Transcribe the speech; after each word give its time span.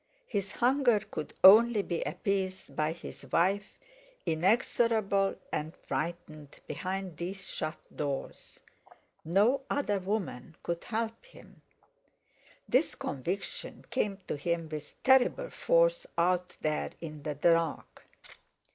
His 0.25 0.53
hunger 0.53 0.97
could 0.99 1.35
only 1.43 1.83
be 1.83 2.01
appeased 2.01 2.75
by 2.75 2.91
his 2.91 3.23
wife, 3.31 3.77
inexorable 4.25 5.35
and 5.53 5.75
frightened, 5.75 6.59
behind 6.65 7.17
these 7.17 7.47
shut 7.47 7.75
doors. 7.95 8.61
No 9.23 9.61
other 9.69 9.99
woman 9.99 10.55
could 10.63 10.85
help 10.85 11.23
him. 11.23 11.61
This 12.67 12.95
conviction 12.95 13.85
came 13.91 14.17
to 14.27 14.37
him 14.37 14.69
with 14.69 14.95
terrible 15.03 15.51
force 15.51 16.07
out 16.17 16.57
there 16.61 16.89
in 16.99 17.21
the 17.21 17.35
dark. 17.35 18.05